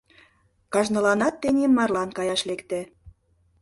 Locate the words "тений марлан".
1.41-2.09